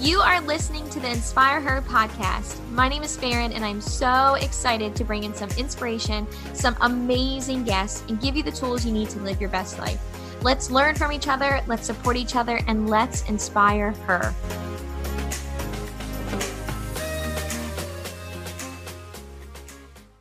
[0.00, 2.56] You are listening to the Inspire Her podcast.
[2.70, 6.24] My name is Farin, and I'm so excited to bring in some inspiration,
[6.54, 10.00] some amazing guests, and give you the tools you need to live your best life.
[10.40, 14.32] Let's learn from each other, let's support each other, and let's inspire her.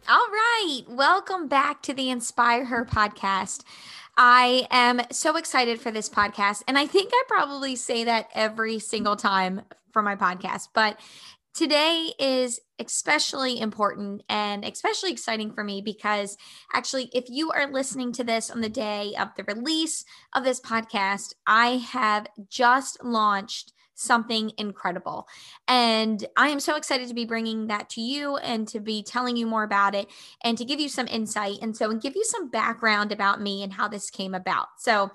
[0.09, 3.63] All right, welcome back to the Inspire Her podcast.
[4.17, 6.63] I am so excited for this podcast.
[6.67, 9.61] And I think I probably say that every single time
[9.93, 10.99] for my podcast, but
[11.53, 16.35] today is especially important and especially exciting for me because
[16.73, 20.03] actually, if you are listening to this on the day of the release
[20.33, 25.27] of this podcast, I have just launched something incredible.
[25.67, 29.35] And I am so excited to be bringing that to you and to be telling
[29.35, 30.07] you more about it
[30.43, 31.57] and to give you some insight.
[31.61, 34.67] And so, and give you some background about me and how this came about.
[34.77, 35.11] So,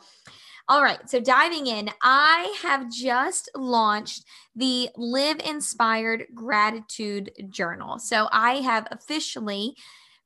[0.69, 7.98] all right, so diving in, I have just launched the Live Inspired Gratitude Journal.
[7.98, 9.77] So, I have officially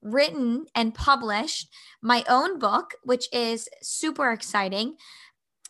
[0.03, 1.69] written and published
[2.01, 4.97] my own book, which is super exciting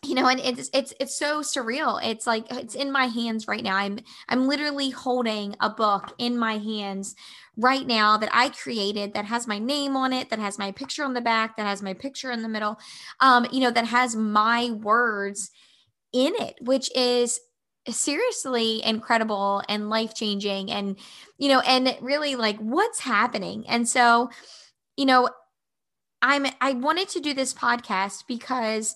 [0.03, 1.99] you know and it's it's it's so surreal.
[2.03, 3.75] It's like it's in my hands right now.
[3.75, 7.15] I'm i'm literally holding a book in my hands
[7.59, 11.03] right now that i created that has my name on it that has my picture
[11.03, 12.77] on the back that has my picture in the middle
[13.19, 15.49] um you know that has my words
[16.13, 17.39] in it which is
[17.89, 20.97] seriously incredible and life changing and
[21.37, 23.65] you know and really like what's happening?
[23.67, 24.29] And so
[24.95, 25.29] you know
[26.21, 28.95] i'm i wanted to do this podcast because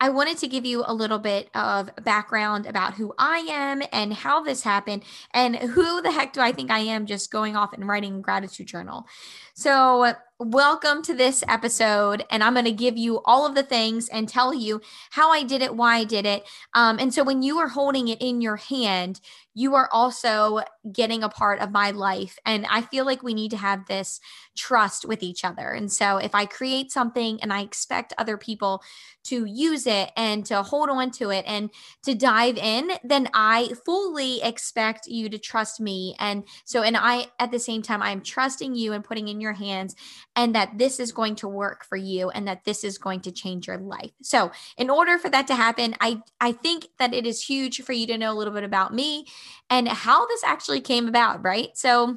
[0.00, 4.14] I wanted to give you a little bit of background about who I am and
[4.14, 7.72] how this happened and who the heck do I think I am just going off
[7.74, 9.06] and writing gratitude journal.
[9.54, 12.24] So, welcome to this episode.
[12.30, 15.42] And I'm going to give you all of the things and tell you how I
[15.42, 16.48] did it, why I did it.
[16.72, 19.20] Um, and so, when you are holding it in your hand,
[19.52, 20.60] you are also
[20.92, 22.38] getting a part of my life.
[22.46, 24.20] And I feel like we need to have this
[24.56, 25.72] trust with each other.
[25.72, 28.82] And so, if I create something and I expect other people
[29.24, 31.68] to use it and to hold on to it and
[32.04, 36.16] to dive in, then I fully expect you to trust me.
[36.18, 39.50] And so, and I, at the same time, I'm trusting you and putting in your
[39.50, 39.96] your hands
[40.40, 43.30] and that this is going to work for you and that this is going to
[43.30, 44.10] change your life.
[44.22, 47.92] So, in order for that to happen, I I think that it is huge for
[47.92, 49.26] you to know a little bit about me
[49.68, 51.76] and how this actually came about, right?
[51.76, 52.16] So,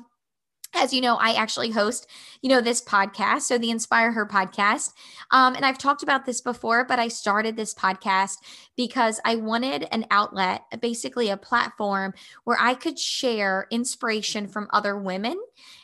[0.74, 2.08] as you know, I actually host,
[2.42, 4.94] you know, this podcast, so the Inspire Her podcast.
[5.32, 8.38] Um, and I've talked about this before, but I started this podcast
[8.78, 12.14] because I wanted an outlet, basically a platform
[12.46, 15.38] where I could share inspiration from other women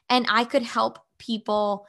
[0.09, 1.85] and I could help people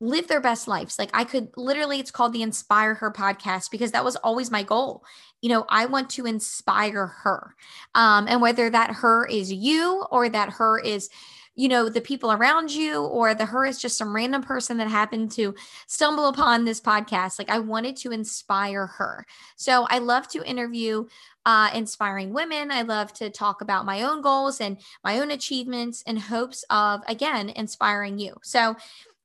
[0.00, 0.98] live their best lives.
[0.98, 4.62] Like I could literally, it's called the Inspire Her podcast because that was always my
[4.62, 5.04] goal.
[5.40, 7.54] You know, I want to inspire her.
[7.94, 11.10] Um, and whether that her is you or that her is,
[11.54, 14.88] you know, the people around you or the her is just some random person that
[14.88, 15.54] happened to
[15.86, 17.38] stumble upon this podcast.
[17.38, 19.24] Like I wanted to inspire her.
[19.54, 21.06] So I love to interview
[21.46, 22.70] uh, inspiring women.
[22.70, 27.02] I love to talk about my own goals and my own achievements in hopes of,
[27.06, 28.34] again, inspiring you.
[28.42, 28.76] So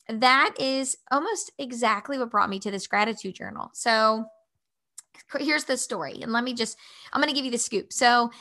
[0.10, 3.70] that is almost exactly what brought me to this gratitude journal.
[3.74, 4.26] So
[5.38, 6.20] here's the story.
[6.22, 6.78] And let me just,
[7.14, 7.94] I'm going to give you the scoop.
[7.94, 8.32] So,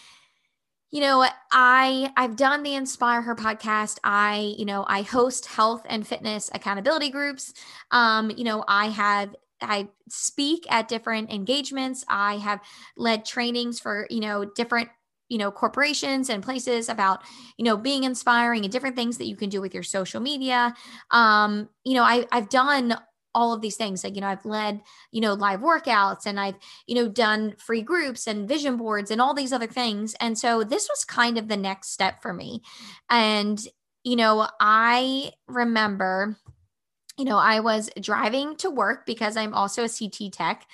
[0.91, 5.83] you know i i've done the inspire her podcast i you know i host health
[5.87, 7.53] and fitness accountability groups
[7.91, 12.05] um you know i have I speak at different engagements.
[12.09, 12.61] I have
[12.97, 14.89] led trainings for, you know, different
[15.29, 17.23] you know corporations and places about
[17.57, 20.75] you know being inspiring and different things that you can do with your social media.
[21.11, 22.97] Um you know I, i've done
[23.35, 24.81] all of these things like you know i've led
[25.13, 26.57] you know live workouts and i've
[26.87, 30.15] you know done free groups and vision boards and all these other things.
[30.19, 32.63] And so this was kind of the next step for me.
[33.11, 33.61] And
[34.05, 36.37] you know i remember
[37.19, 40.65] you know, I was driving to work because I'm also a CT tech.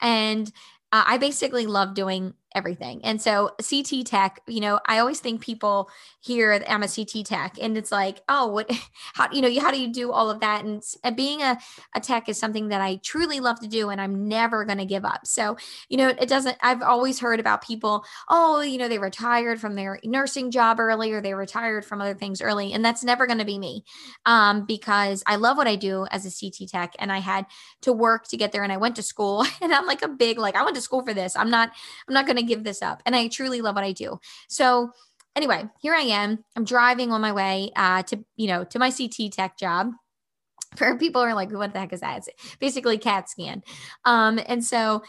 [0.00, 0.46] And
[0.92, 3.00] uh, I basically love doing everything.
[3.04, 5.90] And so CT tech, you know, I always think people
[6.20, 8.70] hear I'm a CT tech and it's like, oh, what,
[9.14, 10.64] how, you know, how do you do all of that?
[10.64, 10.82] And,
[11.16, 11.58] being a,
[11.94, 14.84] a tech is something that I truly love to do and I'm never going to
[14.84, 15.26] give up.
[15.26, 15.56] So,
[15.88, 19.74] you know, it doesn't, I've always heard about people, oh, you know, they retired from
[19.74, 22.72] their nursing job early or they retired from other things early.
[22.72, 23.84] And that's never going to be me
[24.26, 27.46] um, because I love what I do as a CT tech and I had
[27.82, 30.38] to work to get there and I went to school and I'm like a big,
[30.38, 31.36] like, I went to school for this.
[31.36, 31.70] I'm not,
[32.08, 33.02] I'm not going to give this up.
[33.06, 34.18] And I truly love what I do.
[34.48, 34.90] So,
[35.34, 36.44] anyway, here I am.
[36.56, 39.90] I'm driving on my way uh, to, you know, to my CT tech job.
[40.76, 42.18] For people are like, what the heck is that?
[42.18, 43.62] It's basically CAT scan.
[44.04, 45.04] Um, and so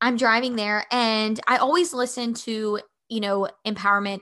[0.00, 4.20] I'm driving there and I always listen to you know, empowerment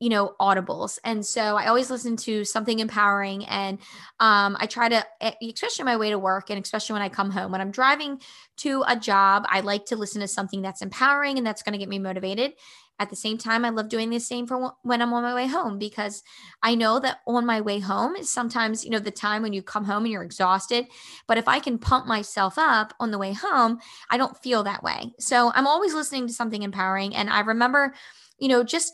[0.00, 0.98] you know audibles.
[1.04, 3.78] And so i always listen to something empowering and
[4.20, 5.04] um, i try to
[5.42, 7.52] especially my way to work and especially when i come home.
[7.52, 8.20] When i'm driving
[8.58, 11.78] to a job i like to listen to something that's empowering and that's going to
[11.78, 12.52] get me motivated.
[13.00, 15.46] At the same time i love doing the same for when i'm on my way
[15.46, 16.22] home because
[16.62, 19.62] i know that on my way home is sometimes you know the time when you
[19.62, 20.86] come home and you're exhausted
[21.28, 23.78] but if i can pump myself up on the way home
[24.10, 25.12] i don't feel that way.
[25.20, 27.94] So i'm always listening to something empowering and i remember
[28.38, 28.92] you know just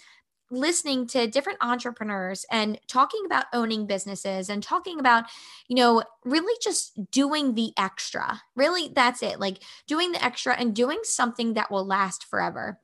[0.55, 5.25] listening to different entrepreneurs and talking about owning businesses and talking about,
[5.69, 8.41] you know, really just doing the extra.
[8.57, 9.41] Really, that's it.
[9.41, 12.81] Like doing the extra and doing something that will last forever.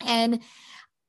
[0.00, 0.42] And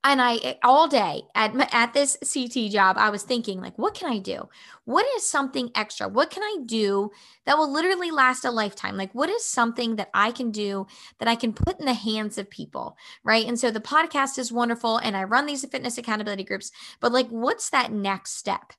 [0.06, 3.96] and I eh, all day at at this CT job, I was thinking like, what
[3.96, 4.48] can I do?
[4.86, 6.08] What is something extra?
[6.08, 7.10] What can I do
[7.46, 8.98] that will literally last a lifetime?
[8.98, 10.86] Like, what is something that I can do
[11.20, 13.48] that I can put in the hands of people, right?
[13.48, 16.72] And so the podcast is wonderful, and I run these fitness accountability groups.
[17.00, 18.74] But like, what's that next step?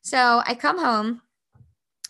[0.00, 1.20] So I come home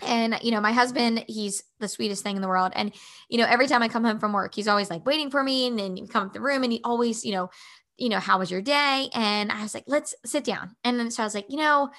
[0.02, 2.92] and you know my husband he's the sweetest thing in the world and
[3.28, 5.66] you know every time i come home from work he's always like waiting for me
[5.66, 7.50] and then you come up the room and he always you know
[8.00, 9.08] you know, how was your day?
[9.14, 10.74] And I was like, let's sit down.
[10.82, 11.90] And then so I was like, you know,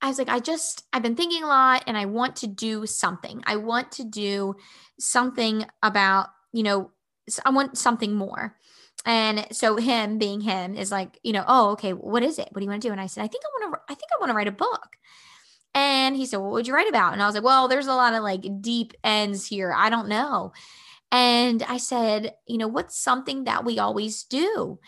[0.00, 2.86] I was like, I just, I've been thinking a lot and I want to do
[2.86, 3.42] something.
[3.46, 4.54] I want to do
[4.98, 6.90] something about, you know,
[7.44, 8.56] I want something more.
[9.06, 12.48] And so him being him is like, you know, oh, okay, what is it?
[12.52, 12.92] What do you want to do?
[12.92, 14.52] And I said, I think I want to, I think I want to write a
[14.52, 14.96] book.
[15.74, 17.12] And he said, well, what would you write about?
[17.12, 19.74] And I was like, well, there's a lot of like deep ends here.
[19.76, 20.52] I don't know.
[21.10, 24.78] And I said, you know, what's something that we always do?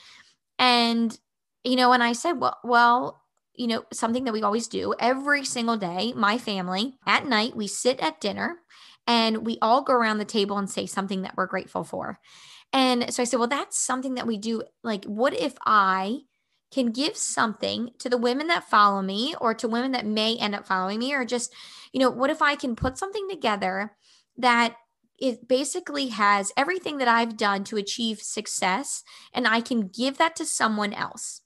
[0.58, 1.18] And,
[1.64, 3.22] you know, and I said, well, well,
[3.54, 7.66] you know, something that we always do every single day, my family at night, we
[7.66, 8.58] sit at dinner
[9.06, 12.18] and we all go around the table and say something that we're grateful for.
[12.72, 14.64] And so I said, well, that's something that we do.
[14.82, 16.20] Like, what if I
[16.72, 20.54] can give something to the women that follow me or to women that may end
[20.54, 21.54] up following me, or just,
[21.92, 23.96] you know, what if I can put something together
[24.36, 24.76] that
[25.18, 29.02] it basically has everything that I've done to achieve success,
[29.32, 31.42] and I can give that to someone else.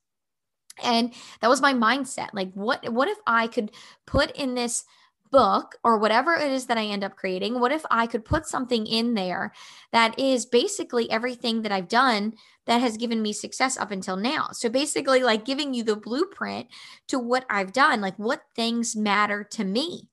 [0.82, 2.28] And that was my mindset.
[2.32, 3.70] Like, what what if I could
[4.06, 4.84] put in this
[5.30, 7.60] book or whatever it is that I end up creating?
[7.60, 9.52] What if I could put something in there
[9.92, 12.34] that is basically everything that I've done
[12.66, 14.48] that has given me success up until now?
[14.52, 16.68] So basically, like giving you the blueprint
[17.08, 20.09] to what I've done, like what things matter to me.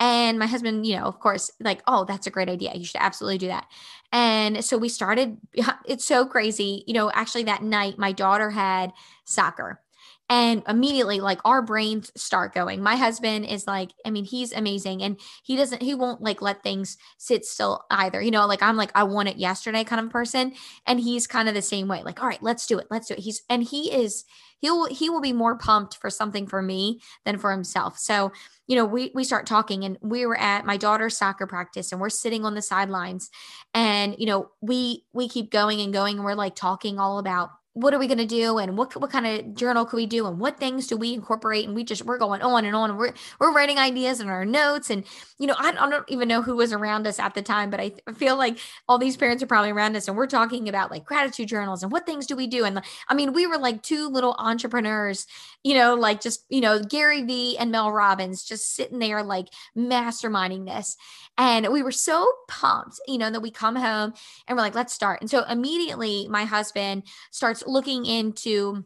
[0.00, 2.74] And my husband, you know, of course, like, oh, that's a great idea.
[2.74, 3.66] You should absolutely do that.
[4.12, 5.38] And so we started,
[5.86, 6.84] it's so crazy.
[6.86, 8.92] You know, actually, that night, my daughter had
[9.24, 9.80] soccer
[10.28, 12.82] and immediately like our brains start going.
[12.82, 16.62] My husband is like i mean he's amazing and he doesn't he won't like let
[16.62, 20.10] things sit still either you know like i'm like i want it yesterday kind of
[20.10, 20.52] person
[20.86, 23.14] and he's kind of the same way like all right let's do it let's do
[23.14, 23.20] it.
[23.20, 24.24] He's and he is
[24.60, 27.98] he'll he will be more pumped for something for me than for himself.
[27.98, 28.32] So
[28.66, 32.00] you know we we start talking and we were at my daughter's soccer practice and
[32.00, 33.30] we're sitting on the sidelines
[33.74, 37.50] and you know we we keep going and going and we're like talking all about
[37.78, 38.58] what are we going to do?
[38.58, 40.26] And what what kind of journal could we do?
[40.26, 41.64] And what things do we incorporate?
[41.66, 42.90] And we just we're going on and on.
[42.90, 44.90] And we're we're writing ideas in our notes.
[44.90, 45.04] And
[45.38, 47.80] you know I, I don't even know who was around us at the time but
[47.80, 51.04] I feel like all these parents are probably around us and we're talking about like
[51.04, 52.64] gratitude journals and what things do we do?
[52.64, 55.26] And I mean we were like two little entrepreneurs
[55.68, 59.48] you know like just you know Gary Vee and Mel Robbins just sitting there like
[59.76, 60.96] masterminding this.
[61.36, 64.14] And we were so pumped you know that we come home
[64.46, 65.20] and we're like let's start.
[65.20, 68.82] And so immediately my husband starts looking into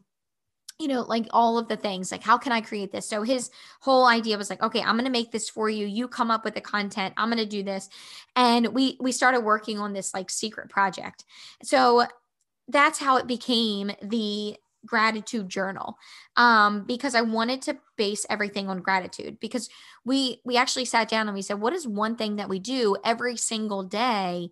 [0.81, 3.09] you know like all of the things like how can i create this?
[3.09, 3.49] So his
[3.81, 5.87] whole idea was like okay i'm going to make this for you.
[5.87, 7.15] You come up with the content.
[7.17, 7.89] I'm going to do this.
[8.35, 11.25] And we we started working on this like secret project.
[11.62, 12.07] So
[12.67, 15.97] that's how it became the gratitude journal
[16.37, 19.69] um because i wanted to base everything on gratitude because
[20.05, 22.97] we we actually sat down and we said what is one thing that we do
[23.05, 24.51] every single day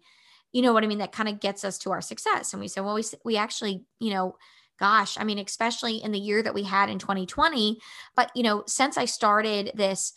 [0.52, 0.98] you know what I mean?
[0.98, 2.52] That kind of gets us to our success.
[2.52, 4.36] And we said, well, we, we actually, you know,
[4.78, 7.78] gosh, I mean, especially in the year that we had in 2020,
[8.16, 10.12] but, you know, since I started this,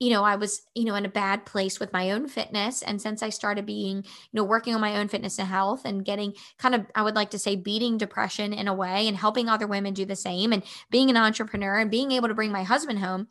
[0.00, 2.82] you know, I was, you know, in a bad place with my own fitness.
[2.82, 6.04] And since I started being, you know, working on my own fitness and health and
[6.04, 9.48] getting kind of, I would like to say, beating depression in a way and helping
[9.48, 12.64] other women do the same and being an entrepreneur and being able to bring my
[12.64, 13.28] husband home,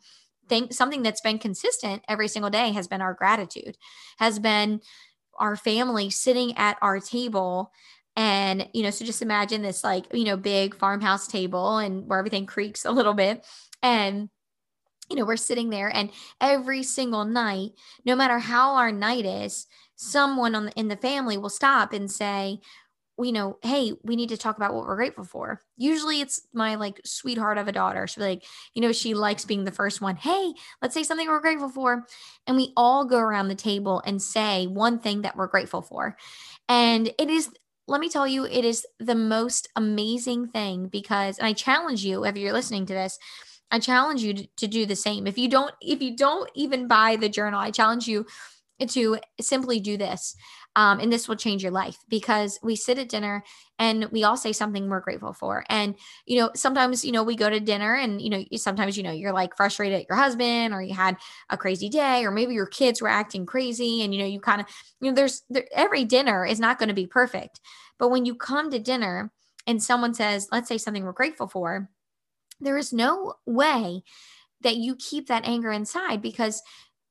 [0.48, 3.76] think something that's been consistent every single day has been our gratitude,
[4.18, 4.80] has been,
[5.38, 7.72] our family sitting at our table
[8.16, 12.18] and you know so just imagine this like you know big farmhouse table and where
[12.18, 13.44] everything creaks a little bit
[13.82, 14.28] and
[15.10, 17.70] you know we're sitting there and every single night
[18.04, 22.10] no matter how our night is someone on the, in the family will stop and
[22.10, 22.60] say
[23.18, 25.60] you know, hey, we need to talk about what we're grateful for.
[25.76, 28.06] Usually it's my like sweetheart of a daughter.
[28.06, 28.44] She'll be like,
[28.74, 30.16] you know, she likes being the first one.
[30.16, 32.06] Hey, let's say something we're grateful for.
[32.46, 36.16] And we all go around the table and say one thing that we're grateful for.
[36.68, 37.50] And it is,
[37.86, 42.24] let me tell you, it is the most amazing thing because, and I challenge you,
[42.24, 43.18] if you're listening to this,
[43.74, 45.26] I challenge you to, to do the same.
[45.26, 48.24] If you don't, if you don't even buy the journal, I challenge you
[48.86, 50.36] to simply do this.
[50.76, 53.42] Um, and this will change your life because we sit at dinner
[53.80, 55.64] and we all say something we're grateful for.
[55.68, 59.02] And, you know, sometimes, you know, we go to dinner and, you know, sometimes, you
[59.02, 61.16] know, you're like frustrated at your husband or you had
[61.50, 64.60] a crazy day or maybe your kids were acting crazy and, you know, you kind
[64.60, 64.68] of,
[65.00, 67.58] you know, there's there, every dinner is not going to be perfect.
[67.98, 69.32] But when you come to dinner
[69.66, 71.88] and someone says, let's say something we're grateful for,
[72.64, 74.02] there is no way
[74.62, 76.62] that you keep that anger inside because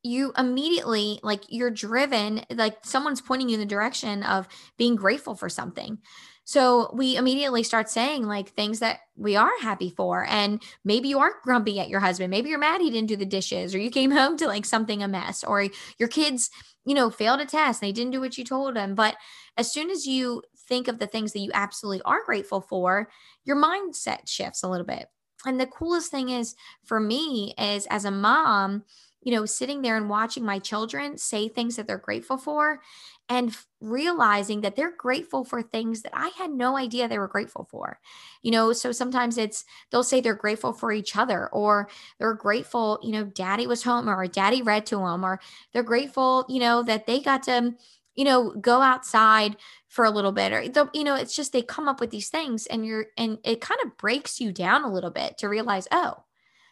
[0.03, 5.33] you immediately like you're driven like someone's pointing you in the direction of being grateful
[5.33, 5.98] for something.
[6.45, 10.25] So we immediately start saying like things that we are happy for.
[10.27, 12.31] And maybe you are grumpy at your husband.
[12.31, 15.01] Maybe you're mad he didn't do the dishes or you came home to like something
[15.01, 16.50] a mess or your kids
[16.86, 17.81] you know failed a test.
[17.81, 18.95] And they didn't do what you told them.
[18.95, 19.15] But
[19.55, 23.10] as soon as you think of the things that you absolutely are grateful for
[23.45, 25.07] your mindset shifts a little bit
[25.45, 28.83] and the coolest thing is for me is as a mom
[29.25, 32.81] you know, sitting there and watching my children say things that they're grateful for
[33.29, 37.29] and f- realizing that they're grateful for things that I had no idea they were
[37.29, 38.00] grateful for.
[38.41, 41.88] You know, so sometimes it's they'll say they're grateful for each other or
[42.19, 45.39] they're grateful, you know, daddy was home or daddy read to them or
[45.71, 47.73] they're grateful, you know, that they got to
[48.15, 49.57] you know go outside
[49.93, 50.63] for a little bit or
[50.95, 53.79] you know it's just they come up with these things and you're and it kind
[53.85, 56.15] of breaks you down a little bit to realize oh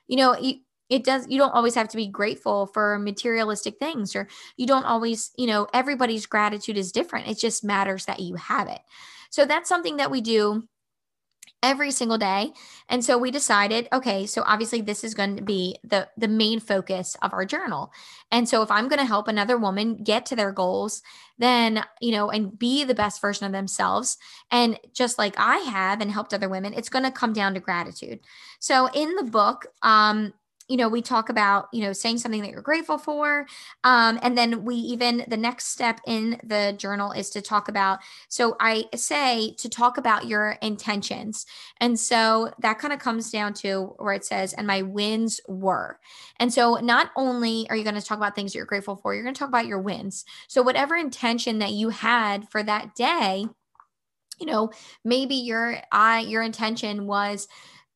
[0.07, 0.55] you know you,
[0.89, 4.85] it does you don't always have to be grateful for materialistic things or you don't
[4.85, 8.81] always you know everybody's gratitude is different it just matters that you have it.
[9.29, 10.67] So that's something that we do
[11.63, 12.53] every single day.
[12.89, 16.59] And so we decided okay so obviously this is going to be the the main
[16.59, 17.91] focus of our journal.
[18.31, 21.01] And so if i'm going to help another woman get to their goals
[21.37, 24.17] then you know and be the best version of themselves
[24.51, 27.59] and just like i have and helped other women it's going to come down to
[27.59, 28.19] gratitude.
[28.59, 30.33] So in the book um
[30.71, 33.45] you know, we talk about, you know, saying something that you're grateful for.
[33.83, 37.99] Um, and then we even, the next step in the journal is to talk about,
[38.29, 41.45] so I say to talk about your intentions.
[41.81, 45.99] And so that kind of comes down to where it says, and my wins were.
[46.39, 49.13] And so not only are you going to talk about things that you're grateful for,
[49.13, 50.23] you're going to talk about your wins.
[50.47, 53.45] So whatever intention that you had for that day,
[54.39, 54.71] you know,
[55.03, 57.49] maybe your I your intention was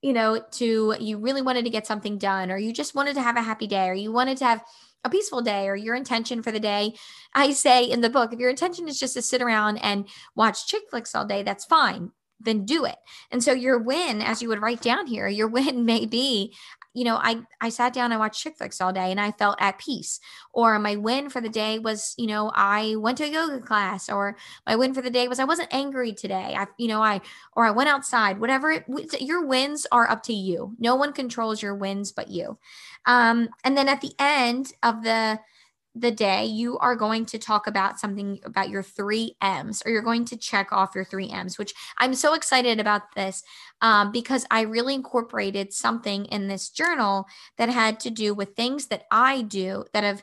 [0.05, 3.23] you know, to you really wanted to get something done, or you just wanted to
[3.23, 4.63] have a happy day, or you wanted to have
[5.03, 6.93] a peaceful day, or your intention for the day.
[7.33, 10.67] I say in the book, if your intention is just to sit around and watch
[10.67, 12.97] chick flicks all day, that's fine then do it.
[13.31, 16.53] And so your win, as you would write down here, your win may be
[16.95, 19.57] you know, I I sat down and watched chick flicks all day and I felt
[19.59, 20.19] at peace.
[20.53, 24.09] Or my win for the day was, you know, I went to a yoga class.
[24.09, 26.55] Or my win for the day was I wasn't angry today.
[26.57, 27.21] I, you know, I
[27.53, 28.39] or I went outside.
[28.39, 30.73] Whatever it, your wins are up to you.
[30.79, 32.57] No one controls your wins but you.
[33.05, 35.39] Um, and then at the end of the
[35.95, 40.01] the day, you are going to talk about something about your three M's, or you're
[40.01, 43.43] going to check off your three M's, which I'm so excited about this
[43.81, 48.87] um, because I really incorporated something in this journal that had to do with things
[48.87, 50.21] that I do that have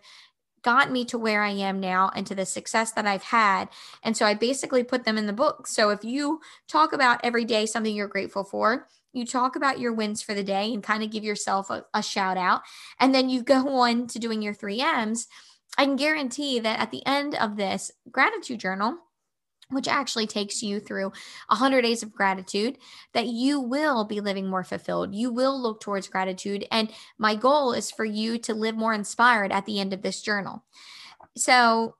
[0.60, 3.68] got me to where I am now and to the success that I've had.
[4.02, 5.66] And so I basically put them in the book.
[5.66, 9.92] So if you talk about every day something you're grateful for, you talk about your
[9.92, 12.62] wins for the day and kind of give yourself a, a shout out,
[12.98, 15.28] and then you go on to doing your three M's
[15.78, 18.98] I can guarantee that at the end of this gratitude journal,
[19.72, 21.12] which actually takes you through
[21.48, 22.78] 100 days of gratitude,
[23.14, 25.14] that you will be living more fulfilled.
[25.14, 26.66] You will look towards gratitude.
[26.70, 30.20] And my goal is for you to live more inspired at the end of this
[30.20, 30.64] journal.
[31.36, 31.96] So,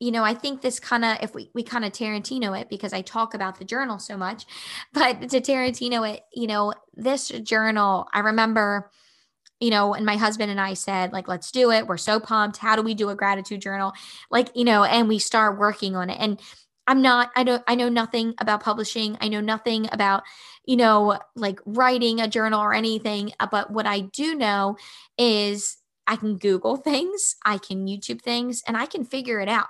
[0.00, 2.92] you know, I think this kind of, if we, we kind of Tarantino it because
[2.92, 4.46] I talk about the journal so much,
[4.92, 8.90] but to Tarantino it, you know, this journal, I remember
[9.64, 11.86] you know, and my husband and I said, like, let's do it.
[11.86, 12.58] We're so pumped.
[12.58, 13.94] How do we do a gratitude journal?
[14.30, 16.18] Like, you know, and we start working on it.
[16.20, 16.38] And
[16.86, 19.16] I'm not, I don't, I know nothing about publishing.
[19.22, 20.22] I know nothing about,
[20.66, 23.32] you know, like writing a journal or anything.
[23.40, 24.76] Uh, but what I do know
[25.16, 29.68] is I can Google things, I can YouTube things, and I can figure it out.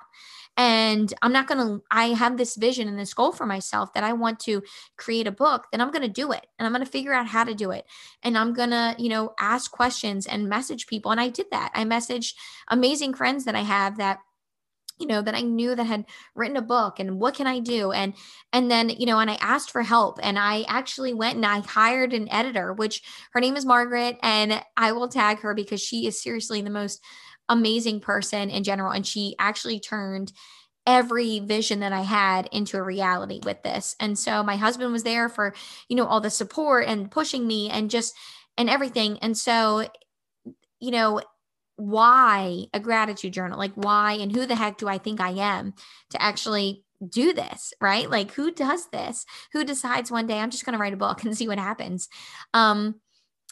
[0.57, 4.05] And I'm not going to, I have this vision and this goal for myself that
[4.05, 4.63] I want to
[4.97, 6.47] create a book, then I'm going to do it.
[6.59, 7.87] And I'm going to figure out how to do it.
[8.23, 11.11] And I'm going to, you know, ask questions and message people.
[11.11, 11.73] And I did that.
[11.75, 12.35] I messaged
[12.69, 14.21] amazing friends that I have that
[14.99, 17.91] you know that i knew that had written a book and what can i do
[17.93, 18.15] and
[18.53, 21.59] and then you know and i asked for help and i actually went and i
[21.61, 26.07] hired an editor which her name is margaret and i will tag her because she
[26.07, 27.03] is seriously the most
[27.49, 30.33] amazing person in general and she actually turned
[30.87, 33.97] every vision that I had into a reality with this.
[34.01, 35.55] And so my husband was there for,
[35.89, 38.15] you know, all the support and pushing me and just
[38.59, 39.19] and everything.
[39.21, 39.89] And so,
[40.81, 41.23] you know,
[41.77, 43.59] why a gratitude journal?
[43.59, 45.75] Like, why and who the heck do I think I am
[46.11, 47.73] to actually do this?
[47.81, 48.09] Right?
[48.09, 49.25] Like, who does this?
[49.53, 52.09] Who decides one day I'm just going to write a book and see what happens?
[52.53, 52.97] Um,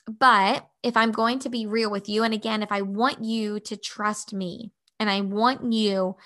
[0.06, 3.61] but if I'm going to be real with you, and again, if I want you
[3.61, 6.16] to trust me and I want you,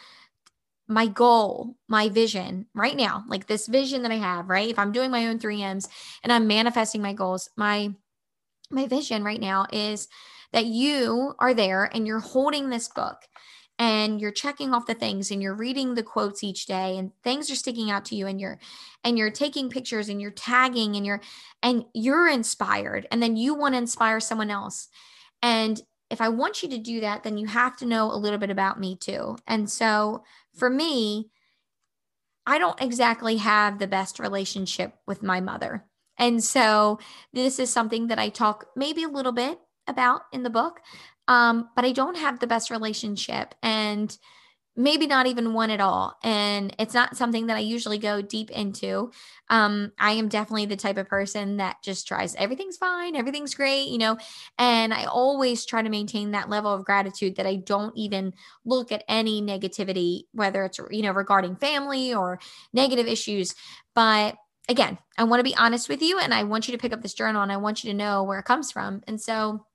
[0.89, 4.69] my goal, my vision right now, like this vision that I have, right?
[4.69, 5.89] If I'm doing my own 3Ms
[6.23, 7.93] and I'm manifesting my goals, my
[8.71, 10.09] my vision right now is
[10.53, 13.19] that you are there and you're holding this book
[13.79, 17.51] and you're checking off the things and you're reading the quotes each day and things
[17.51, 18.59] are sticking out to you and you're
[19.05, 21.21] and you're taking pictures and you're tagging and you're
[21.63, 24.89] and you're inspired and then you want to inspire someone else
[25.43, 25.81] and
[26.11, 28.51] if i want you to do that then you have to know a little bit
[28.51, 30.25] about me too and so
[30.57, 31.31] for me
[32.47, 35.85] i don't exactly have the best relationship with my mother
[36.19, 36.99] and so
[37.33, 40.81] this is something that I talk maybe a little bit about in the book.
[41.29, 44.17] Um, but I don't have the best relationship and
[44.77, 46.17] maybe not even one at all.
[46.23, 49.11] And it's not something that I usually go deep into.
[49.49, 53.89] Um, I am definitely the type of person that just tries everything's fine, everything's great,
[53.89, 54.19] you know,
[54.59, 58.35] and I always try to maintain that level of gratitude that I don't even
[58.67, 62.39] look at any negativity, whether it's, you know, regarding family or
[62.75, 63.55] negative issues.
[63.95, 64.37] But
[64.69, 67.03] again, I want to be honest with you and I want you to pick up
[67.03, 69.03] this journal and I want you to know where it comes from.
[69.07, 69.66] And so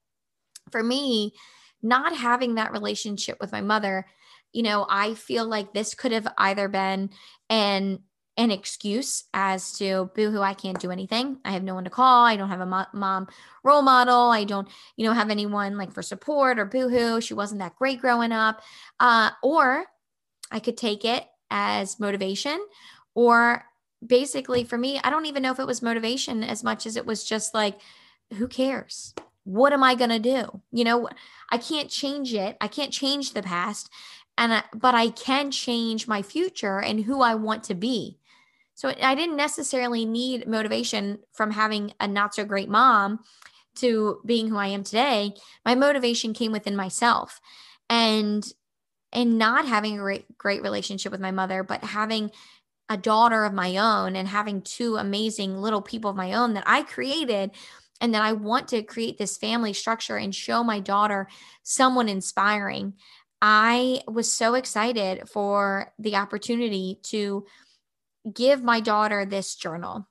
[0.72, 1.34] for me,
[1.82, 4.06] not having that relationship with my mother,
[4.54, 7.10] you know, I feel like this could have either been
[7.50, 8.00] an
[8.38, 11.38] an excuse as to boohoo, I can't do anything.
[11.44, 12.26] I have no one to call.
[12.26, 13.28] I don't have a mo- mom
[13.64, 14.32] role model.
[14.32, 17.20] I don't, you know, have anyone like for support or boohoo.
[17.20, 18.62] She wasn't that great growing up.
[19.00, 19.86] Uh, or
[20.50, 22.60] I could take it as motivation,
[23.14, 23.66] or
[24.06, 27.06] basically for me, I don't even know if it was motivation as much as it
[27.06, 27.80] was just like,
[28.38, 29.14] who cares?
[29.44, 30.62] What am I going to do?
[30.72, 31.10] You know,
[31.50, 32.58] I can't change it.
[32.62, 33.90] I can't change the past.
[34.38, 38.18] And, I, but I can change my future and who I want to be.
[38.76, 43.20] So I didn't necessarily need motivation from having a not so great mom
[43.76, 45.34] to being who I am today.
[45.66, 47.40] My motivation came within myself.
[47.90, 48.46] And
[49.14, 52.32] and not having a great great relationship with my mother, but having
[52.90, 56.64] a daughter of my own and having two amazing little people of my own that
[56.68, 57.52] I created
[58.02, 61.28] and that I want to create this family structure and show my daughter
[61.64, 62.96] someone inspiring.
[63.42, 67.46] I was so excited for the opportunity to
[68.32, 70.08] give my daughter this journal.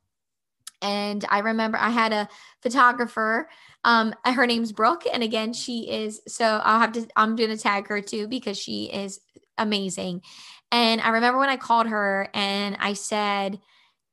[0.82, 2.28] And I remember I had a
[2.62, 3.50] photographer.
[3.84, 5.04] Um, her name's Brooke.
[5.12, 8.58] And again, she is so I'll have to, I'm going to tag her too because
[8.58, 9.20] she is
[9.58, 10.22] amazing.
[10.72, 13.60] And I remember when I called her and I said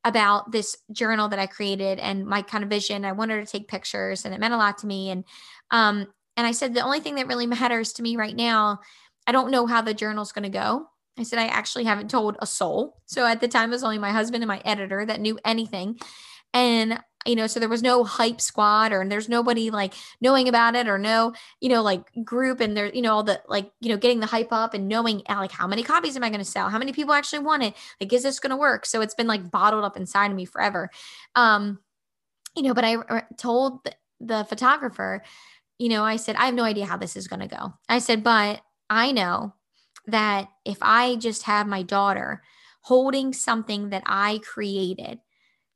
[0.04, 3.06] about this journal that I created and my kind of vision.
[3.06, 5.10] I wanted to take pictures and it meant a lot to me.
[5.10, 5.24] And
[5.72, 8.80] um, and I said the only thing that really matters to me right now,
[9.26, 10.88] I don't know how the journal's going to go.
[11.18, 13.02] I said I actually haven't told a soul.
[13.06, 15.98] So at the time it was only my husband and my editor that knew anything.
[16.54, 20.76] And you know, so there was no hype squad or there's nobody like knowing about
[20.76, 23.90] it or no, you know, like group and there, you know, all the like, you
[23.90, 26.40] know, getting the hype up and knowing uh, like how many copies am I going
[26.40, 26.70] to sell?
[26.70, 27.74] How many people actually want it?
[28.00, 28.86] Like, is this going to work?
[28.86, 30.90] So it's been like bottled up inside of me forever.
[31.36, 31.80] Um,
[32.56, 35.24] you know, but I told the, the photographer,
[35.78, 37.74] you know, I said, I have no idea how this is going to go.
[37.88, 39.54] I said, but I know
[40.08, 42.42] that if I just have my daughter
[42.82, 45.20] holding something that I created,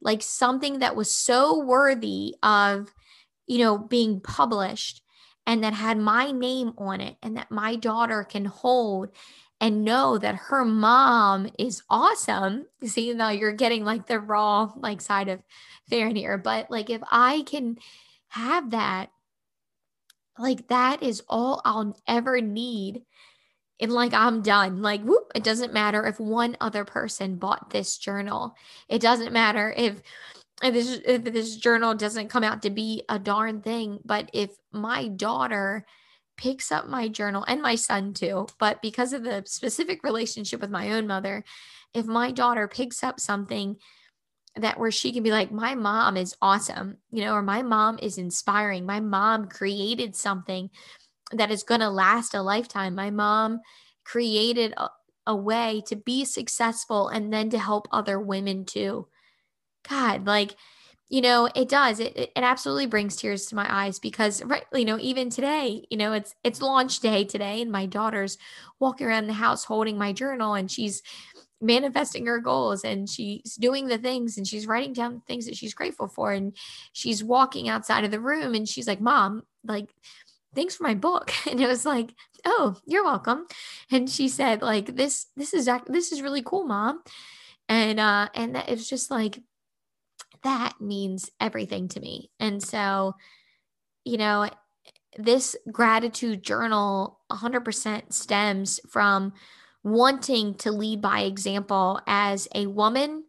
[0.02, 2.94] like something that was so worthy of,
[3.48, 5.02] you know, being published
[5.46, 9.10] and that had my name on it and that my daughter can hold
[9.60, 12.66] and know that her mom is awesome.
[12.84, 15.42] See, now you're getting like the raw like side of
[15.90, 17.78] Farin here, but like if I can
[18.30, 19.12] have that,
[20.40, 23.04] like that is all I'll ever need
[23.82, 24.82] and like I'm done.
[24.82, 28.56] Like, whoop, it doesn't matter if one other person bought this journal.
[28.88, 30.02] It doesn't matter if
[30.64, 34.52] if this if this journal doesn't come out to be a darn thing, but if
[34.72, 35.86] my daughter
[36.38, 40.70] picks up my journal and my son too, but because of the specific relationship with
[40.70, 41.44] my own mother,
[41.94, 43.78] if my daughter picks up something
[44.56, 47.98] that where she can be like my mom is awesome, you know, or my mom
[48.02, 48.86] is inspiring.
[48.86, 50.70] My mom created something
[51.34, 52.96] that is going to last a lifetime.
[52.96, 53.62] My mom
[54.04, 54.90] created, uh,
[55.28, 59.08] a way to be successful and then to help other women too.
[59.88, 60.56] God, like,
[61.10, 62.00] you know, it does.
[62.00, 65.98] It, it absolutely brings tears to my eyes because right, you know, even today, you
[65.98, 68.38] know, it's it's launch day today and my daughter's
[68.80, 71.04] walking around the house holding my journal and she's
[71.60, 75.74] manifesting her goals and she's doing the things and she's writing down things that she's
[75.74, 76.56] grateful for and
[76.94, 79.94] she's walking outside of the room and she's like, "Mom, like
[80.56, 82.14] thanks for my book." And it was like,
[82.46, 83.46] "Oh, you're welcome."
[83.92, 87.02] And she said like, "This this is this is really cool, Mom."
[87.70, 89.40] And uh and that, it was just like
[90.44, 92.32] that means everything to me.
[92.40, 93.16] And so,
[94.06, 94.50] you know,
[95.18, 99.34] this gratitude journal 100% stems from
[99.84, 103.24] wanting to lead by example as a woman,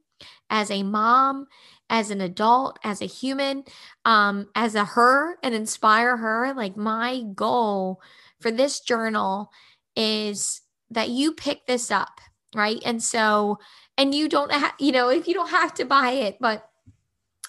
[0.50, 1.46] as a mom,
[1.92, 3.62] as an adult, as a human,
[4.06, 6.54] um, as a her, and inspire her.
[6.54, 8.00] Like, my goal
[8.40, 9.50] for this journal
[9.94, 12.18] is that you pick this up,
[12.56, 12.80] right?
[12.86, 13.58] And so,
[13.98, 16.66] and you don't have, you know, if you don't have to buy it, but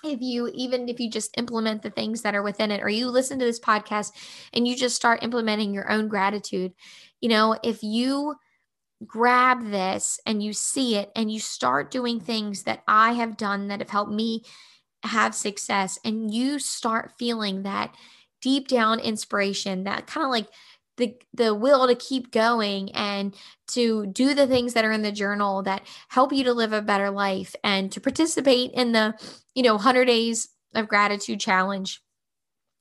[0.03, 3.07] if you even if you just implement the things that are within it or you
[3.07, 4.11] listen to this podcast
[4.53, 6.73] and you just start implementing your own gratitude
[7.21, 8.35] you know if you
[9.07, 13.67] grab this and you see it and you start doing things that i have done
[13.67, 14.43] that have helped me
[15.03, 17.93] have success and you start feeling that
[18.41, 20.47] deep down inspiration that kind of like
[20.97, 23.35] the the will to keep going and
[23.67, 26.81] to do the things that are in the journal that help you to live a
[26.81, 29.13] better life and to participate in the
[29.55, 32.01] you know 100 days of gratitude challenge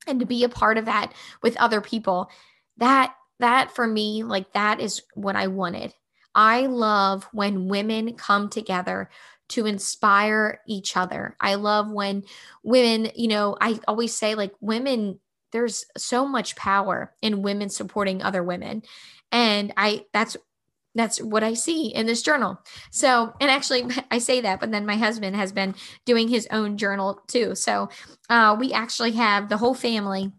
[0.07, 2.31] and to be a part of that with other people.
[2.79, 5.95] That that for me like that is what I wanted
[6.35, 9.11] I love when women come together
[9.51, 11.37] to inspire each other.
[11.41, 12.25] I love when
[12.63, 15.19] women, you know, I always say like women
[15.53, 18.83] there's so much power in women supporting other women
[19.31, 20.35] and i that's
[20.95, 22.61] that's what I see in this journal.
[22.91, 26.77] So, and actually, I say that, but then my husband has been doing his own
[26.77, 27.55] journal too.
[27.55, 27.89] So,
[28.29, 30.33] uh, we actually have the whole family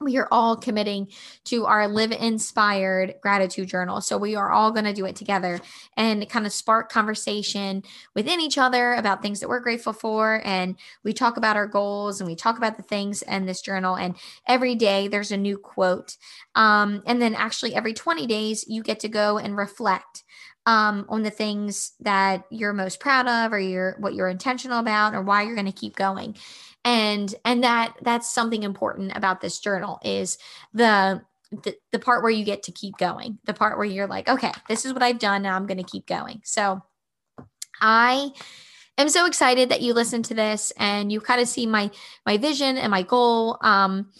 [0.00, 1.08] we are all committing
[1.44, 4.00] to our live inspired gratitude journal.
[4.00, 5.60] So we are all going to do it together
[5.96, 7.82] and kind of spark conversation
[8.14, 10.40] within each other about things that we're grateful for.
[10.44, 13.96] And we talk about our goals and we talk about the things in this journal.
[13.96, 14.14] And
[14.46, 16.16] every day there's a new quote.
[16.54, 20.22] Um, and then actually every 20 days, you get to go and reflect
[20.68, 25.14] um, on the things that you're most proud of or you're what you're intentional about
[25.14, 26.36] or why you're going to keep going.
[26.84, 30.36] And and that that's something important about this journal is
[30.74, 34.28] the the, the part where you get to keep going the part where you're like
[34.28, 36.42] okay this is what i've done now i'm going to keep going.
[36.44, 36.82] So
[37.80, 38.28] i
[38.98, 41.90] am so excited that you listen to this and you kind of see my
[42.26, 44.12] my vision and my goal um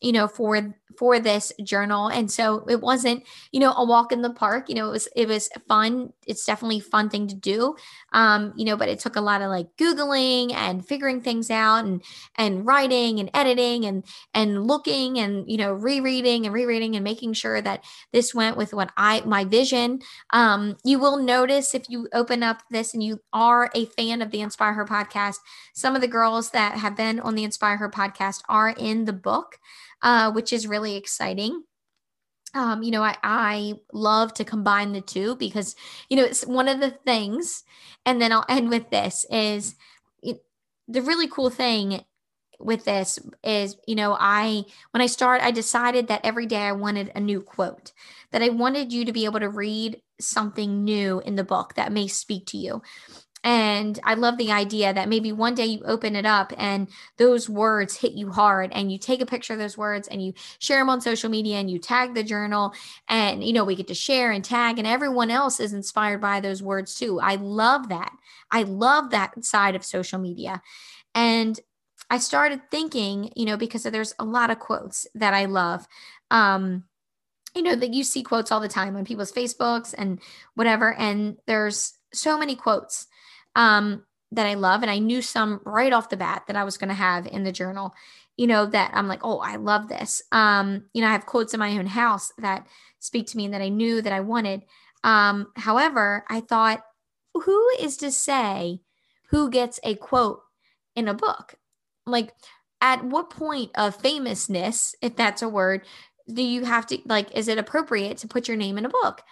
[0.00, 2.08] you know for for this journal.
[2.08, 5.08] And so it wasn't you know a walk in the park you know it was
[5.16, 6.12] it was fun.
[6.26, 7.76] It's definitely a fun thing to do.
[8.12, 11.84] Um you know but it took a lot of like googling and figuring things out
[11.84, 12.02] and
[12.36, 14.04] and writing and editing and
[14.34, 18.72] and looking and you know rereading and rereading and making sure that this went with
[18.74, 20.00] what i my vision.
[20.32, 24.30] Um you will notice if you open up this and you are a fan of
[24.30, 25.36] the inspire her podcast
[25.74, 29.12] some of the girls that have been on the inspire her podcast are in the
[29.12, 29.58] book
[30.02, 31.62] uh, which is really exciting.
[32.54, 35.76] Um, you know, I, I love to combine the two because,
[36.08, 37.64] you know, it's one of the things,
[38.06, 39.74] and then I'll end with this is
[40.22, 40.42] it,
[40.88, 42.04] the really cool thing
[42.58, 46.72] with this is, you know, I, when I start, I decided that every day I
[46.72, 47.92] wanted a new quote,
[48.32, 51.92] that I wanted you to be able to read something new in the book that
[51.92, 52.80] may speak to you.
[53.46, 57.48] And I love the idea that maybe one day you open it up and those
[57.48, 60.80] words hit you hard and you take a picture of those words and you share
[60.80, 62.74] them on social media and you tag the journal
[63.08, 66.40] and you know we get to share and tag and everyone else is inspired by
[66.40, 67.20] those words too.
[67.20, 68.10] I love that.
[68.50, 70.60] I love that side of social media.
[71.14, 71.58] And
[72.10, 75.86] I started thinking, you know, because there's a lot of quotes that I love.
[76.32, 76.82] Um
[77.54, 80.18] you know that you see quotes all the time on people's Facebooks and
[80.56, 83.06] whatever and there's so many quotes
[83.56, 84.82] um, that I love.
[84.82, 87.42] And I knew some right off the bat that I was going to have in
[87.42, 87.92] the journal,
[88.36, 90.22] you know, that I'm like, oh, I love this.
[90.30, 92.66] Um, you know, I have quotes in my own house that
[93.00, 94.62] speak to me and that I knew that I wanted.
[95.02, 96.82] Um, however, I thought,
[97.34, 98.80] who is to say
[99.30, 100.40] who gets a quote
[100.94, 101.56] in a book?
[102.06, 102.32] Like,
[102.80, 105.82] at what point of famousness, if that's a word,
[106.32, 109.22] do you have to like, is it appropriate to put your name in a book?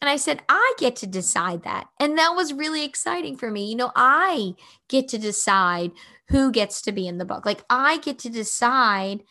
[0.00, 1.88] And I said, I get to decide that.
[1.98, 3.68] And that was really exciting for me.
[3.68, 4.54] You know, I
[4.88, 5.92] get to decide
[6.28, 7.44] who gets to be in the book.
[7.44, 9.22] Like, I get to decide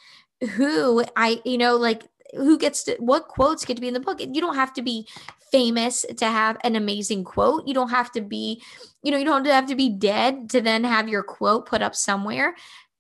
[0.56, 2.04] who I, you know, like
[2.36, 4.20] who gets to, what quotes get to be in the book.
[4.22, 5.08] You don't have to be
[5.52, 7.68] famous to have an amazing quote.
[7.68, 8.62] You don't have to be,
[9.02, 11.96] you know, you don't have to be dead to then have your quote put up
[11.96, 12.56] somewhere.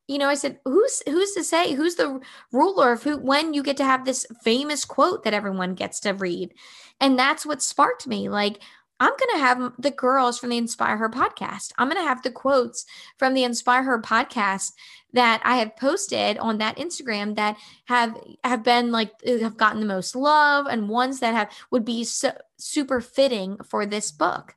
[0.10, 2.20] You know, I said, who's who's to say who's the
[2.52, 6.14] ruler of who when you get to have this famous quote that everyone gets to
[6.14, 6.52] read?
[7.00, 8.28] And that's what sparked me.
[8.28, 8.60] Like,
[9.00, 11.74] I'm going to have the girls from the Inspire Her podcast.
[11.78, 12.86] I'm going to have the quotes
[13.18, 14.72] from the Inspire Her podcast
[15.14, 19.80] that I have posted on that Instagram that have have been like uh, have gotten
[19.80, 24.56] the most love and ones that have would be so, super fitting for this book.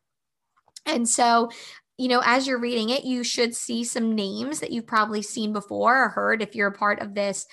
[0.87, 1.51] And so
[1.99, 5.53] you know, as you're reading it, you should see some names that you've probably seen
[5.53, 7.47] before or heard if you're a part of this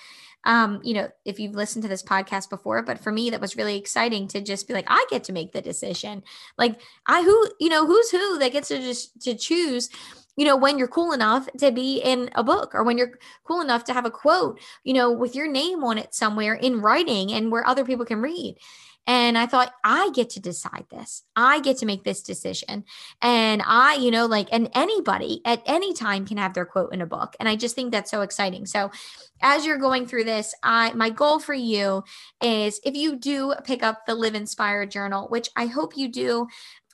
[0.44, 3.56] um, you know, if you've listened to this podcast before, but for me, that was
[3.56, 6.22] really exciting to just be like, I get to make the decision.
[6.56, 9.90] Like I, who, you know, who's who that gets to just to choose,
[10.36, 13.60] you know, when you're cool enough to be in a book or when you're cool
[13.60, 17.32] enough to have a quote, you know, with your name on it somewhere in writing
[17.32, 18.56] and where other people can read.
[19.06, 21.24] And I thought, I get to decide this.
[21.34, 22.84] I get to make this decision.
[23.20, 27.00] And I, you know, like, and anybody at any time can have their quote in
[27.00, 27.34] a book.
[27.40, 28.66] And I just think that's so exciting.
[28.66, 28.90] So,
[29.42, 32.04] as you're going through this, I my goal for you
[32.42, 36.46] is if you do pick up the Live Inspired Journal, which I hope you do,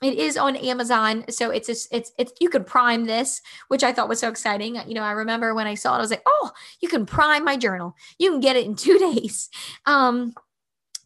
[0.03, 3.93] it is on Amazon, so it's a, it's it's you could prime this, which I
[3.93, 4.79] thought was so exciting.
[4.87, 7.45] You know, I remember when I saw it, I was like, "Oh, you can prime
[7.45, 7.97] my journal.
[8.19, 9.49] You can get it in two days."
[9.87, 10.35] Um,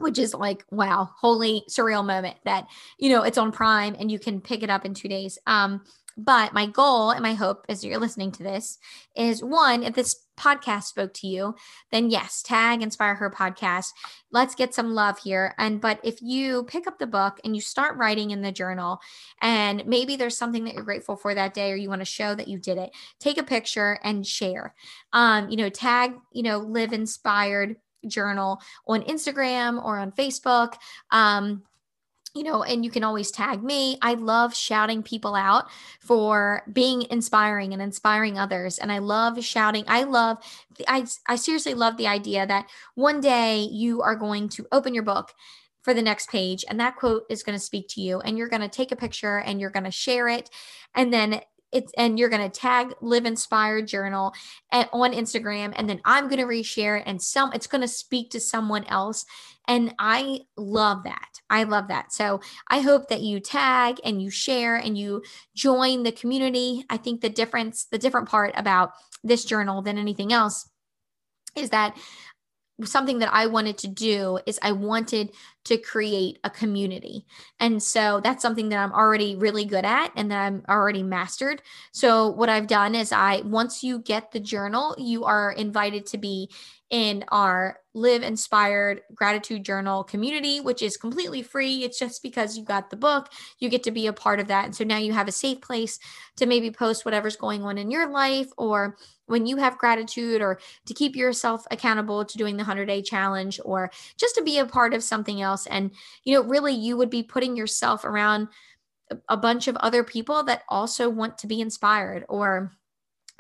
[0.01, 2.67] which is like wow holy surreal moment that
[2.99, 5.39] you know it's on prime and you can pick it up in two days.
[5.47, 5.83] Um
[6.17, 8.79] but my goal and my hope as you're listening to this
[9.17, 11.55] is one if this podcast spoke to you
[11.93, 13.89] then yes tag inspire her podcast.
[14.33, 15.55] Let's get some love here.
[15.59, 19.01] And but if you pick up the book and you start writing in the journal
[19.43, 22.35] and maybe there's something that you're grateful for that day or you want to show
[22.35, 24.75] that you did it take a picture and share.
[25.13, 30.75] Um you know tag you know live inspired journal on Instagram or on Facebook.
[31.11, 31.63] Um,
[32.35, 33.99] you know, and you can always tag me.
[34.03, 35.67] I love shouting people out
[36.01, 38.79] for being inspiring and inspiring others.
[38.79, 39.85] And I love shouting.
[39.89, 40.39] I love,
[40.87, 45.03] I, I seriously love the idea that one day you are going to open your
[45.03, 45.33] book
[45.83, 48.49] for the next page and that quote is going to speak to you and you're
[48.49, 50.51] going to take a picture and you're going to share it
[50.95, 51.41] and then
[51.73, 54.33] it's and you're going to tag live inspired journal
[54.73, 57.89] at, on instagram and then i'm going to reshare it and some it's going to
[57.89, 59.25] speak to someone else
[59.69, 61.41] and i love that.
[61.49, 62.13] I love that.
[62.13, 65.23] So i hope that you tag and you share and you
[65.55, 66.85] join the community.
[66.91, 70.69] I think the difference the different part about this journal than anything else
[71.57, 71.97] is that
[72.85, 75.33] something that I wanted to do is I wanted
[75.65, 77.27] to create a community.
[77.59, 81.63] And so that's something that I'm already really good at and that I'm already mastered.
[81.93, 86.19] So what I've done is I once you get the journal, you are invited to
[86.19, 86.51] be
[86.89, 91.83] in our Live Inspired Gratitude Journal community, which is completely free.
[91.83, 94.65] It's just because you got the book, you get to be a part of that.
[94.65, 95.99] And so now you have a safe place
[96.37, 100.61] to maybe post whatever's going on in your life or when you have gratitude or
[100.87, 104.67] to keep yourself accountable to doing the 100 day challenge or just to be a
[104.67, 105.67] part of something else.
[105.67, 105.91] And,
[106.25, 108.49] you know, really you would be putting yourself around
[109.29, 112.73] a bunch of other people that also want to be inspired or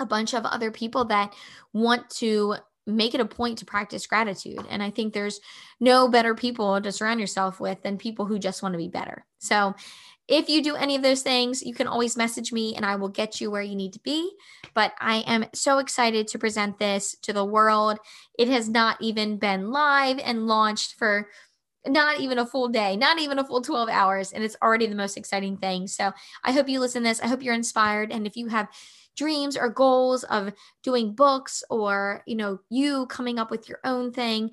[0.00, 1.32] a bunch of other people that
[1.72, 2.56] want to
[2.90, 4.64] make it a point to practice gratitude.
[4.68, 5.40] And I think there's
[5.80, 9.24] no better people to surround yourself with than people who just want to be better.
[9.38, 9.74] So
[10.28, 13.08] if you do any of those things, you can always message me and I will
[13.08, 14.30] get you where you need to be.
[14.74, 17.98] But I am so excited to present this to the world.
[18.38, 21.28] It has not even been live and launched for
[21.86, 24.32] not even a full day, not even a full 12 hours.
[24.32, 25.88] And it's already the most exciting thing.
[25.88, 26.12] So
[26.44, 27.20] I hope you listen to this.
[27.20, 28.12] I hope you're inspired.
[28.12, 28.68] And if you have
[29.16, 34.12] dreams or goals of doing books or, you know, you coming up with your own
[34.12, 34.50] thing,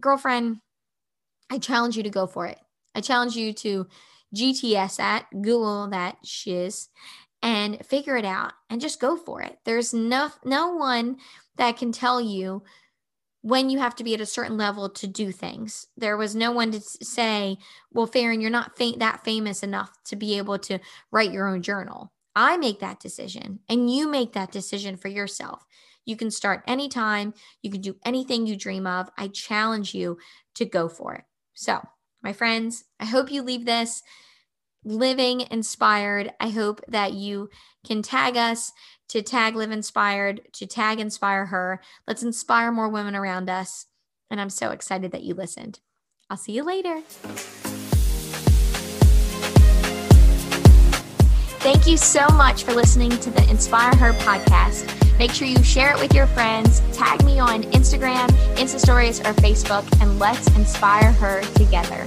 [0.00, 0.58] girlfriend,
[1.50, 2.58] I challenge you to go for it.
[2.94, 3.86] I challenge you to
[4.34, 6.88] GTS that, Google that shiz,
[7.42, 9.58] and figure it out and just go for it.
[9.64, 11.16] There's no no one
[11.56, 12.62] that can tell you
[13.42, 15.86] when you have to be at a certain level to do things.
[15.96, 17.58] There was no one to say,
[17.92, 20.78] "Well, Farin, you're not fa- that famous enough to be able to
[21.10, 25.64] write your own journal." I make that decision and you make that decision for yourself.
[26.04, 29.10] You can start anytime, you can do anything you dream of.
[29.16, 30.18] I challenge you
[30.54, 31.24] to go for it.
[31.54, 31.80] So,
[32.22, 34.02] my friends, I hope you leave this
[34.84, 36.32] living inspired.
[36.40, 37.50] I hope that you
[37.86, 38.72] can tag us
[39.08, 41.80] to tag Live Inspired, to tag Inspire Her.
[42.06, 43.86] Let's inspire more women around us.
[44.30, 45.80] And I'm so excited that you listened.
[46.28, 47.02] I'll see you later.
[51.60, 55.18] Thank you so much for listening to the Inspire Her podcast.
[55.18, 59.34] Make sure you share it with your friends, tag me on Instagram, Insta Stories, or
[59.34, 62.06] Facebook, and let's inspire her together.